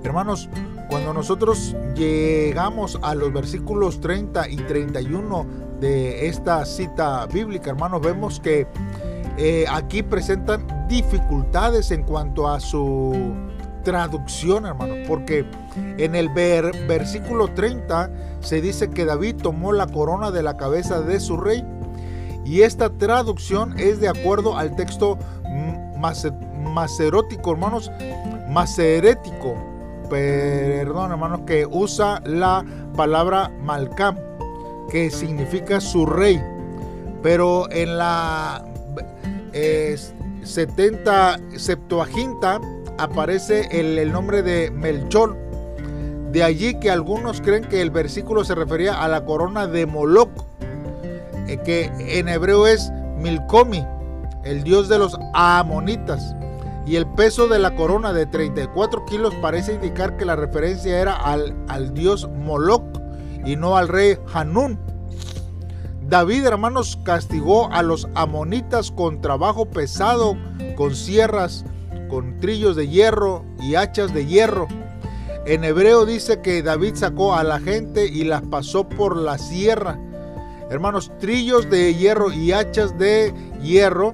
Hermanos, 0.04 0.50
cuando 0.90 1.14
nosotros 1.14 1.76
llegamos 1.96 3.00
a 3.02 3.16
los 3.16 3.32
versículos 3.32 4.02
30 4.02 4.50
y 4.50 4.58
31 4.58 5.46
de 5.80 6.28
esta 6.28 6.66
cita 6.66 7.26
bíblica, 7.28 7.70
hermanos, 7.70 8.02
vemos 8.02 8.40
que 8.40 8.68
eh, 9.38 9.66
aquí 9.70 10.04
presentan 10.04 10.88
dificultades 10.88 11.92
en 11.92 12.04
cuanto 12.04 12.48
a 12.48 12.60
su 12.60 13.34
traducción, 13.84 14.66
hermanos, 14.66 14.98
porque 15.08 15.46
en 15.76 16.16
el 16.16 16.30
versículo 16.30 17.48
30 17.50 18.10
se 18.42 18.62
dice 18.62 18.90
que 18.90 19.06
David 19.06 19.36
tomó 19.42 19.72
la 19.72 19.88
corona 19.88 20.32
de 20.32 20.44
la 20.44 20.58
cabeza 20.58 21.02
de 21.02 21.20
su 21.20 21.38
rey 21.38 21.64
y 22.46 22.64
esta 22.64 22.90
traducción 22.90 23.80
es 23.80 24.00
de 24.00 24.10
acuerdo 24.10 24.58
al 24.58 24.76
texto 24.76 25.18
macerótico, 26.74 27.52
hermanos, 27.52 27.92
macerético, 28.50 29.56
perdón, 30.10 31.12
hermanos, 31.12 31.42
que 31.46 31.66
usa 31.66 32.22
la 32.26 32.66
palabra 32.96 33.52
Malcam, 33.62 34.18
que 34.90 35.10
significa 35.10 35.80
su 35.80 36.06
rey. 36.06 36.42
Pero 37.22 37.72
en 37.72 37.98
la 37.98 38.66
70 40.44 41.40
Septuaginta 41.56 42.60
aparece 42.98 43.68
el, 43.72 44.12
nombre 44.12 44.42
de 44.42 44.72
Melchor. 44.72 45.38
De 46.32 46.44
allí 46.44 46.76
que 46.76 46.90
algunos 46.90 47.42
creen 47.42 47.66
que 47.66 47.82
el 47.82 47.92
versículo 47.92 48.46
se 48.46 48.56
refería 48.56 49.04
a 49.04 49.10
la 49.10 49.26
corona 49.26 49.68
de 49.68 49.86
Moloch, 49.86 50.32
eh, 51.48 51.58
que 51.66 51.92
en 52.00 52.30
hebreo 52.30 52.68
es 52.68 52.90
Milcomi, 53.18 53.86
el 54.46 54.64
dios 54.64 54.88
de 54.88 54.98
los 54.98 55.18
amonitas. 55.34 56.34
Y 56.86 56.96
el 56.96 57.06
peso 57.06 57.48
de 57.48 57.60
la 57.60 57.76
corona 57.76 58.14
de 58.14 58.26
34 58.26 59.06
kilos 59.06 59.36
parece 59.42 59.74
indicar 59.74 60.16
que 60.16 60.24
la 60.24 60.38
referencia 60.38 61.00
era 61.00 61.14
al, 61.14 61.54
al 61.68 61.94
dios 61.94 62.30
Moloch 62.30 62.84
y 63.46 63.58
no 63.58 63.76
al 63.76 63.90
rey 63.90 64.18
Hanún. 64.34 64.80
David, 66.02 66.46
hermanos, 66.46 66.98
castigó 67.04 67.72
a 67.72 67.84
los 67.84 68.08
amonitas 68.16 68.90
con 68.90 69.22
trabajo 69.22 69.66
pesado, 69.66 70.38
con 70.78 70.96
sierras, 70.96 71.66
con 72.10 72.40
trillos 72.40 72.78
de 72.78 72.88
hierro 72.88 73.46
y 73.60 73.76
hachas 73.76 74.14
de 74.14 74.26
hierro. 74.26 74.68
En 75.46 75.64
hebreo 75.64 76.06
dice 76.06 76.42
que 76.42 76.62
David 76.62 76.96
sacó 76.96 77.36
a 77.36 77.44
la 77.44 77.60
gente 77.60 78.08
y 78.08 78.24
las 78.24 78.44
pasó 78.44 78.88
por 78.88 79.18
la 79.18 79.38
sierra. 79.38 80.00
Hermanos, 80.70 81.12
trillos 81.20 81.70
de 81.70 81.96
hierro 81.96 82.32
y 82.32 82.52
hachas 82.52 82.98
de 82.98 83.34
hierro. 83.62 84.14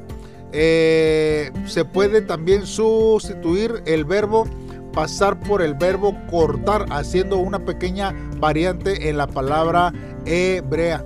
Eh, 0.53 1.51
se 1.65 1.84
puede 1.84 2.22
también 2.22 2.65
sustituir 2.65 3.84
el 3.86 4.05
verbo 4.05 4.46
pasar 4.93 5.39
por 5.41 5.62
el 5.62 5.75
verbo 5.75 6.15
cortar, 6.31 6.88
haciendo 6.89 7.38
una 7.38 7.60
pequeña 7.60 8.15
variante 8.39 9.10
en 9.10 9.17
la 9.17 9.27
palabra 9.27 9.93
hebrea. 10.25 11.05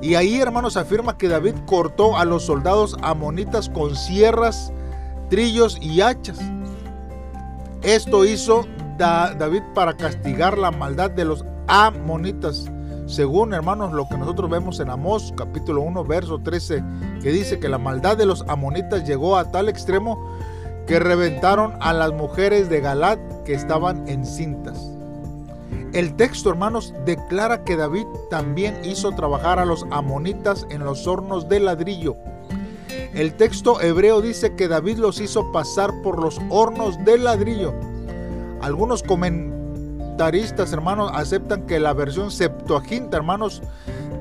Y 0.00 0.14
ahí, 0.14 0.38
hermanos, 0.38 0.76
afirma 0.76 1.18
que 1.18 1.26
David 1.26 1.54
cortó 1.66 2.16
a 2.16 2.24
los 2.24 2.44
soldados 2.44 2.96
amonitas 3.02 3.68
con 3.68 3.96
sierras 3.96 4.72
trillos 5.30 5.78
y 5.80 6.00
hachas. 6.00 6.38
Esto 7.82 8.24
hizo 8.24 8.66
David 8.96 9.62
para 9.74 9.96
castigar 9.96 10.58
la 10.58 10.70
maldad 10.70 11.10
de 11.10 11.24
los 11.24 11.44
amonitas. 11.66 12.70
Según 13.06 13.52
hermanos 13.52 13.92
lo 13.92 14.08
que 14.08 14.16
nosotros 14.16 14.50
vemos 14.50 14.80
en 14.80 14.90
Amós 14.90 15.32
capítulo 15.36 15.82
1 15.82 16.04
verso 16.04 16.38
13 16.38 16.82
que 17.22 17.30
dice 17.30 17.58
que 17.58 17.68
la 17.68 17.78
maldad 17.78 18.16
de 18.16 18.26
los 18.26 18.44
amonitas 18.48 19.06
llegó 19.06 19.36
a 19.36 19.50
tal 19.50 19.68
extremo 19.68 20.36
que 20.86 20.98
reventaron 20.98 21.74
a 21.80 21.92
las 21.92 22.12
mujeres 22.12 22.68
de 22.68 22.80
Galat 22.80 23.18
que 23.44 23.54
estaban 23.54 24.08
encintas. 24.08 24.90
El 25.92 26.14
texto, 26.16 26.50
hermanos, 26.50 26.92
declara 27.04 27.62
que 27.64 27.76
David 27.76 28.06
también 28.30 28.84
hizo 28.84 29.12
trabajar 29.12 29.58
a 29.58 29.64
los 29.64 29.86
amonitas 29.90 30.66
en 30.70 30.84
los 30.84 31.06
hornos 31.06 31.48
de 31.48 31.60
ladrillo 31.60 32.16
el 33.14 33.34
texto 33.34 33.80
hebreo 33.80 34.20
dice 34.20 34.56
que 34.56 34.66
David 34.66 34.98
los 34.98 35.20
hizo 35.20 35.52
pasar 35.52 36.02
por 36.02 36.20
los 36.20 36.40
hornos 36.50 37.02
de 37.04 37.16
ladrillo. 37.16 37.72
Algunos 38.64 39.02
comentaristas, 39.02 40.72
hermanos, 40.72 41.10
aceptan 41.12 41.66
que 41.66 41.78
la 41.78 41.92
versión 41.92 42.30
Septuaginta, 42.30 43.18
hermanos, 43.18 43.60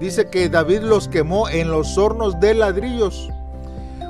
dice 0.02 0.30
que 0.30 0.50
David 0.50 0.82
los 0.82 1.08
quemó 1.08 1.48
en 1.48 1.72
los 1.72 1.98
hornos 1.98 2.38
de 2.42 2.54
ladrillos. 2.54 3.30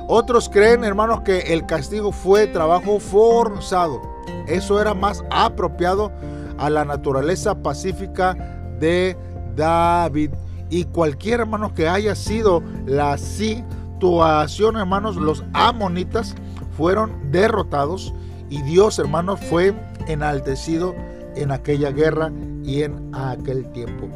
Otros 0.08 0.48
creen, 0.48 0.82
hermanos, 0.82 1.20
que 1.20 1.38
el 1.54 1.66
castigo 1.66 2.10
fue 2.10 2.48
trabajo 2.48 2.98
forzado. 2.98 4.02
Eso 4.48 4.80
era 4.80 4.92
más 4.92 5.22
apropiado 5.30 6.10
a 6.58 6.68
la 6.68 6.84
naturaleza 6.84 7.54
pacífica 7.62 8.34
de 8.80 9.16
David. 9.54 10.32
Y 10.68 10.82
cualquier 10.86 11.42
hermano 11.42 11.74
que 11.74 11.86
haya 11.86 12.16
sido 12.16 12.60
la 12.86 13.16
situación, 13.18 14.78
hermanos, 14.78 15.14
los 15.14 15.44
amonitas 15.52 16.34
fueron 16.76 17.30
derrotados 17.30 18.12
y 18.50 18.62
Dios, 18.62 18.98
hermanos, 18.98 19.40
fue 19.48 19.74
enaltecido 20.06 20.94
en 21.36 21.50
aquella 21.50 21.90
guerra 21.90 22.30
y 22.62 22.82
en 22.82 23.14
aquel 23.14 23.70
tiempo. 23.72 24.08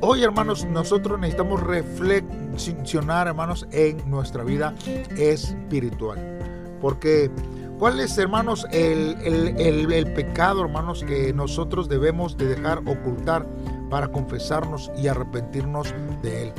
hoy, 0.00 0.22
hermanos, 0.22 0.64
nosotros 0.66 1.18
necesitamos 1.18 1.62
reflexionar, 1.62 3.26
hermanos, 3.26 3.66
en 3.72 4.08
nuestra 4.08 4.44
vida 4.44 4.74
espiritual. 5.16 6.18
Porque, 6.80 7.30
¿cuál 7.78 7.98
es, 8.00 8.16
hermanos, 8.18 8.66
el, 8.70 9.16
el 9.24 10.12
pecado, 10.12 10.62
hermanos, 10.62 11.02
que 11.02 11.32
nosotros 11.32 11.88
debemos 11.88 12.36
de 12.36 12.46
dejar 12.46 12.78
ocultar 12.86 13.46
para 13.90 14.08
confesarnos 14.08 14.92
y 14.96 15.08
arrepentirnos 15.08 15.92
de 16.22 16.44
él? 16.44 16.52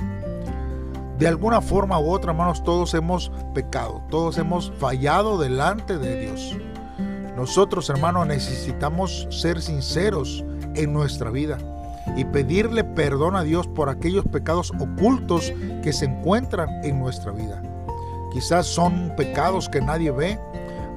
De 1.17 1.27
alguna 1.27 1.61
forma 1.61 1.99
u 1.99 2.11
otra, 2.11 2.31
hermanos, 2.31 2.63
todos 2.63 2.93
hemos 2.93 3.31
pecado, 3.55 4.03
todos 4.11 4.37
hemos 4.37 4.71
fallado 4.77 5.39
delante 5.39 5.97
de 5.97 6.27
Dios. 6.27 6.55
Nosotros, 7.37 7.87
hermanos, 7.91 8.25
necesitamos 8.25 9.27
ser 9.29 9.61
sinceros 9.61 10.43
en 10.73 10.91
nuestra 10.91 11.29
vida 11.29 11.59
y 12.15 12.25
pedirle 12.25 12.83
perdón 12.83 13.35
a 13.35 13.43
Dios 13.43 13.67
por 13.67 13.89
aquellos 13.89 14.25
pecados 14.25 14.71
ocultos 14.79 15.53
que 15.83 15.93
se 15.93 16.05
encuentran 16.05 16.83
en 16.83 16.99
nuestra 16.99 17.31
vida. 17.31 17.61
Quizás 18.33 18.65
son 18.65 19.13
pecados 19.15 19.69
que 19.69 19.79
nadie 19.79 20.09
ve, 20.09 20.39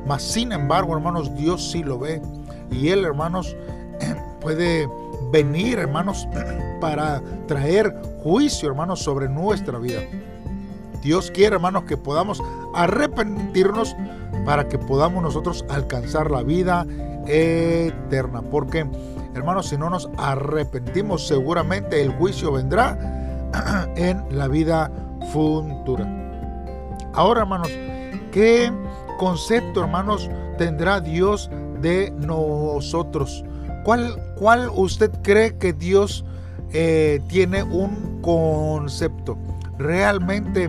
mas 0.07 0.23
sin 0.23 0.53
embargo, 0.53 0.97
hermanos, 0.97 1.35
Dios 1.37 1.71
sí 1.73 1.83
lo 1.83 1.99
ve. 1.99 2.23
Y 2.71 2.89
Él, 2.89 3.05
hermanos, 3.05 3.55
puede 4.41 4.89
venir, 5.31 5.79
hermanos, 5.79 6.27
para 6.81 7.21
traer 7.49 7.95
juicio, 8.23 8.71
hermanos, 8.71 9.01
sobre 9.03 9.29
nuestra 9.29 9.79
vida. 9.79 10.01
Dios 11.03 11.31
quiere, 11.31 11.57
hermanos, 11.57 11.85
que 11.85 11.99
podamos 11.99 12.43
arrepentirnos 12.75 13.95
para 14.45 14.69
que 14.69 14.79
podamos 14.79 15.23
nosotros 15.23 15.65
alcanzar 15.69 16.31
la 16.31 16.43
vida 16.43 16.87
eterna. 17.27 18.43
Porque, 18.43 18.87
hermanos, 19.35 19.69
si 19.69 19.77
no 19.77 19.91
nos 19.91 20.11
arrepentimos, 20.17 21.27
seguramente 21.27 22.03
el 22.03 22.13
juicio 22.13 22.53
vendrá 22.53 22.99
en 23.97 24.25
la 24.31 24.49
vida 24.49 24.91
futura. 25.33 26.09
Ahora, 27.13 27.43
hermanos, 27.43 27.71
¿qué 28.33 28.73
concepto, 29.19 29.81
hermanos, 29.81 30.31
tendrá 30.59 31.01
Dios 31.01 31.51
de 31.81 32.13
nosotros? 32.13 33.45
¿Cuál, 33.85 34.17
cuál 34.37 34.71
usted 34.75 35.11
cree 35.23 35.57
que 35.57 35.73
Dios 35.73 36.25
eh, 36.73 37.21
tiene 37.29 37.63
un 37.63 38.21
concepto? 38.21 39.37
Realmente 39.79 40.69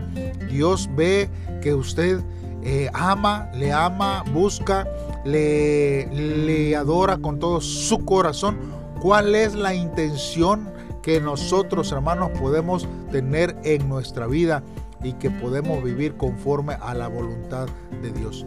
Dios 0.49 0.89
ve 0.95 1.29
que 1.61 1.73
usted 1.73 2.21
eh, 2.63 2.89
ama, 2.93 3.49
le 3.53 3.71
ama, 3.71 4.23
busca, 4.33 4.87
le, 5.25 6.07
le 6.07 6.75
adora 6.75 7.17
con 7.17 7.39
todo 7.39 7.61
su 7.61 8.05
corazón. 8.05 8.57
¿Cuál 9.01 9.33
es 9.35 9.55
la 9.55 9.73
intención 9.73 10.69
que 11.01 11.19
nosotros, 11.19 11.91
hermanos, 11.91 12.31
podemos 12.39 12.87
tener 13.11 13.55
en 13.63 13.89
nuestra 13.89 14.27
vida 14.27 14.63
y 15.03 15.13
que 15.13 15.31
podemos 15.31 15.83
vivir 15.83 16.15
conforme 16.17 16.75
a 16.79 16.93
la 16.93 17.07
voluntad 17.07 17.67
de 18.01 18.11
Dios? 18.11 18.45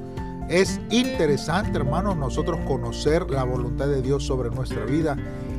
Es 0.49 0.80
interesante, 0.90 1.78
hermanos, 1.78 2.16
nosotros 2.16 2.61
conocer 2.66 3.30
la 3.30 3.44
voluntad 3.44 3.87
de 3.87 4.02
Dios 4.02 4.25
sobre 4.25 4.50
nuestra 4.50 4.85
vida 4.85 5.16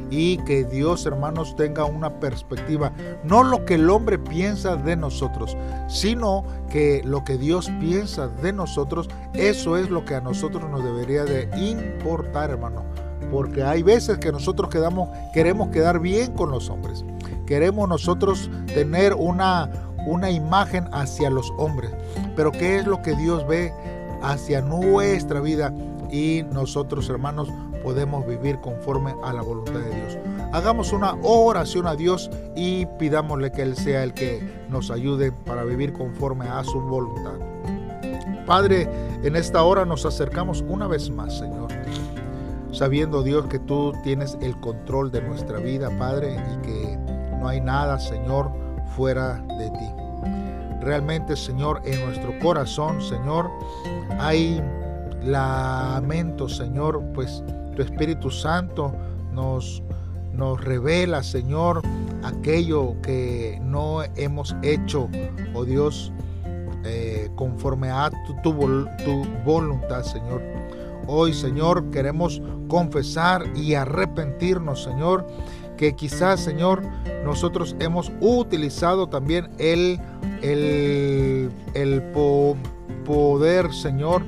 y 0.09 0.37
que 0.39 0.63
Dios, 0.63 1.05
hermanos, 1.05 1.55
tenga 1.55 1.85
una 1.85 2.19
perspectiva, 2.19 2.91
no 3.23 3.43
lo 3.43 3.65
que 3.65 3.75
el 3.75 3.89
hombre 3.89 4.19
piensa 4.19 4.75
de 4.75 4.95
nosotros, 4.95 5.57
sino 5.87 6.43
que 6.69 7.01
lo 7.03 7.23
que 7.23 7.37
Dios 7.37 7.71
piensa 7.79 8.27
de 8.27 8.53
nosotros, 8.53 9.09
eso 9.33 9.77
es 9.77 9.89
lo 9.89 10.05
que 10.05 10.15
a 10.15 10.21
nosotros 10.21 10.69
nos 10.69 10.83
debería 10.83 11.25
de 11.25 11.49
importar, 11.57 12.51
hermano. 12.51 12.83
Porque 13.31 13.63
hay 13.63 13.81
veces 13.81 14.19
que 14.19 14.31
nosotros 14.31 14.69
queremos 15.33 15.69
quedar 15.69 15.99
bien 15.99 16.33
con 16.33 16.51
los 16.51 16.69
hombres. 16.69 17.03
Queremos 17.47 17.89
nosotros 17.89 18.49
tener 18.67 19.13
una, 19.13 19.71
una 20.05 20.29
imagen 20.29 20.87
hacia 20.91 21.29
los 21.29 21.51
hombres. 21.57 21.91
Pero 22.35 22.51
¿qué 22.51 22.77
es 22.77 22.85
lo 22.85 23.01
que 23.01 23.15
Dios 23.15 23.47
ve? 23.47 23.73
hacia 24.25 24.61
nuestra 24.61 25.39
vida 25.39 25.73
y 26.11 26.43
nosotros 26.51 27.09
hermanos 27.09 27.49
podemos 27.85 28.25
vivir 28.25 28.59
conforme 28.61 29.13
a 29.23 29.31
la 29.31 29.43
voluntad 29.43 29.79
de 29.79 29.95
Dios. 29.95 30.17
Hagamos 30.51 30.91
una 30.91 31.13
oración 31.21 31.85
a 31.85 31.95
Dios 31.95 32.31
y 32.55 32.87
pidámosle 32.97 33.51
que 33.51 33.61
Él 33.61 33.77
sea 33.77 34.03
el 34.03 34.15
que 34.15 34.65
nos 34.69 34.89
ayude 34.89 35.31
para 35.31 35.63
vivir 35.63 35.93
conforme 35.93 36.47
a 36.47 36.63
su 36.63 36.81
voluntad. 36.81 37.35
Padre, 38.47 38.89
en 39.23 39.35
esta 39.35 39.63
hora 39.63 39.85
nos 39.85 40.03
acercamos 40.03 40.65
una 40.67 40.87
vez 40.87 41.11
más, 41.11 41.37
Señor, 41.37 41.69
sabiendo 42.71 43.21
Dios 43.21 43.45
que 43.45 43.59
tú 43.59 43.93
tienes 44.03 44.35
el 44.41 44.59
control 44.59 45.11
de 45.11 45.21
nuestra 45.21 45.59
vida, 45.59 45.91
Padre, 45.99 46.35
y 46.35 46.65
que 46.65 46.97
no 47.39 47.47
hay 47.47 47.61
nada, 47.61 47.99
Señor, 47.99 48.51
fuera 48.95 49.35
de 49.59 49.69
ti 49.69 50.05
realmente, 50.81 51.35
Señor, 51.35 51.81
en 51.83 52.05
nuestro 52.05 52.37
corazón, 52.39 53.01
Señor, 53.01 53.49
hay 54.19 54.61
lamento, 55.23 56.47
Señor, 56.47 57.03
pues 57.13 57.43
tu 57.75 57.81
Espíritu 57.81 58.31
Santo 58.31 58.93
nos, 59.33 59.83
nos 60.33 60.63
revela, 60.63 61.23
Señor, 61.23 61.81
aquello 62.23 62.95
que 63.01 63.59
no 63.63 64.03
hemos 64.15 64.55
hecho, 64.63 65.09
oh 65.53 65.65
Dios, 65.65 66.11
eh, 66.83 67.29
conforme 67.35 67.89
a 67.89 68.11
tu, 68.25 68.35
tu, 68.41 69.25
voluntad, 69.43 70.03
Señor. 70.03 70.41
Hoy, 71.07 71.33
Señor, 71.33 71.89
queremos 71.91 72.41
confesar 72.67 73.43
y 73.55 73.75
arrepentirnos, 73.75 74.83
Señor, 74.83 75.27
que 75.77 75.95
quizás, 75.95 76.39
Señor, 76.39 76.81
nosotros 77.23 77.75
hemos 77.79 78.11
utilizado 78.21 79.07
también 79.07 79.49
el, 79.59 79.99
el, 80.41 81.51
el 81.73 82.01
poder, 83.03 83.73
Señor, 83.73 84.23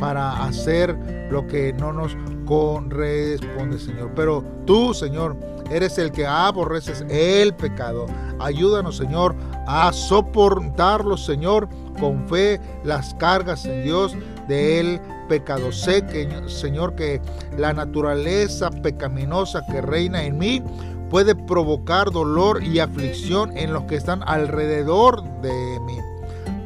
para 0.00 0.44
hacer 0.44 0.96
lo 1.30 1.46
que 1.46 1.72
no 1.72 1.92
nos 1.92 2.16
corresponde, 2.52 3.78
Señor. 3.78 4.10
Pero 4.14 4.44
tú, 4.66 4.92
Señor, 4.92 5.36
eres 5.70 5.96
el 5.96 6.12
que 6.12 6.26
aborreces 6.26 7.02
el 7.08 7.54
pecado. 7.54 8.06
Ayúdanos, 8.38 8.96
Señor, 8.96 9.34
a 9.66 9.90
soportarlo, 9.92 11.16
Señor, 11.16 11.68
con 11.98 12.28
fe 12.28 12.60
las 12.84 13.14
cargas 13.14 13.64
en 13.64 13.84
Dios 13.84 14.14
del 14.48 15.00
pecado. 15.28 15.72
Sé 15.72 16.04
que, 16.04 16.28
Señor, 16.46 16.94
que 16.94 17.22
la 17.56 17.72
naturaleza 17.72 18.70
pecaminosa 18.70 19.64
que 19.70 19.80
reina 19.80 20.24
en 20.24 20.36
mí 20.36 20.62
puede 21.08 21.34
provocar 21.34 22.10
dolor 22.10 22.62
y 22.62 22.80
aflicción 22.80 23.56
en 23.56 23.72
los 23.72 23.84
que 23.84 23.96
están 23.96 24.22
alrededor 24.26 25.22
de 25.40 25.80
mí. 25.86 25.98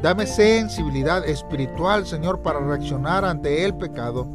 Dame 0.07 0.25
sensibilidad 0.25 1.27
espiritual, 1.27 2.07
Señor, 2.07 2.41
para 2.41 2.61
reaccionar 2.61 3.25
ante 3.25 3.65
el 3.65 3.75
pecado, 3.75 4.25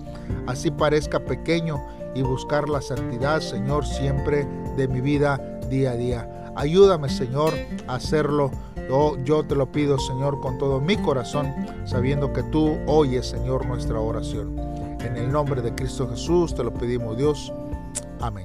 así 0.46 0.70
parezca 0.70 1.18
pequeño, 1.18 1.82
y 2.14 2.20
buscar 2.20 2.68
la 2.68 2.82
santidad, 2.82 3.40
Señor, 3.40 3.86
siempre 3.86 4.46
de 4.76 4.86
mi 4.86 5.00
vida 5.00 5.38
día 5.70 5.92
a 5.92 5.96
día. 5.96 6.52
Ayúdame, 6.56 7.08
Señor, 7.08 7.54
a 7.88 7.94
hacerlo. 7.94 8.50
Yo, 8.86 9.16
yo 9.24 9.46
te 9.46 9.54
lo 9.54 9.72
pido, 9.72 9.98
Señor, 9.98 10.42
con 10.42 10.58
todo 10.58 10.78
mi 10.78 10.98
corazón, 10.98 11.50
sabiendo 11.86 12.34
que 12.34 12.42
tú 12.42 12.76
oyes, 12.86 13.30
Señor, 13.30 13.64
nuestra 13.64 13.98
oración. 13.98 14.54
En 15.00 15.16
el 15.16 15.32
nombre 15.32 15.62
de 15.62 15.74
Cristo 15.74 16.06
Jesús 16.06 16.54
te 16.54 16.64
lo 16.64 16.74
pedimos, 16.74 17.16
Dios. 17.16 17.50
Amén. 18.20 18.44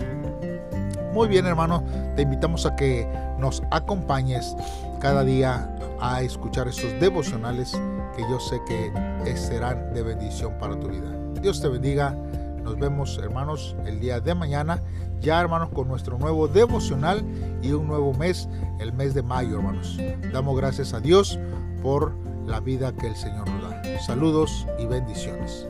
Muy 1.12 1.28
bien, 1.28 1.46
hermano, 1.46 1.84
te 2.16 2.22
invitamos 2.22 2.66
a 2.66 2.74
que 2.78 3.06
nos 3.38 3.62
acompañes 3.70 4.56
cada 5.02 5.26
día 5.26 5.74
a 6.00 6.22
escuchar 6.22 6.68
estos 6.68 6.92
devocionales 7.00 7.72
que 8.16 8.22
yo 8.24 8.40
sé 8.40 8.60
que 8.68 8.92
serán 9.38 9.94
de 9.94 10.04
bendición 10.04 10.54
para 10.60 10.80
tu 10.80 10.88
vida. 10.88 11.14
Dios 11.42 11.62
te 11.62 11.68
bendiga. 11.68 12.16
Nos 12.64 12.78
vemos, 12.78 13.18
hermanos, 13.24 13.76
el 13.86 14.00
día 14.00 14.20
de 14.20 14.36
mañana, 14.36 14.82
ya, 15.22 15.40
hermanos, 15.40 15.70
con 15.70 15.88
nuestro 15.88 16.18
nuevo 16.18 16.48
devocional 16.48 17.24
y 17.62 17.72
un 17.72 17.88
nuevo 17.88 18.14
mes, 18.14 18.50
el 18.80 18.92
mes 18.94 19.14
de 19.14 19.22
mayo, 19.22 19.58
hermanos. 19.58 19.98
Damos 20.34 20.58
gracias 20.58 20.94
a 20.94 21.00
Dios 21.00 21.40
por 21.82 22.14
la 22.46 22.60
vida 22.60 22.92
que 22.92 23.08
el 23.08 23.16
Señor 23.16 23.50
nos 23.50 23.70
da. 23.70 24.00
Saludos 24.00 24.68
y 24.80 24.86
bendiciones. 24.86 25.68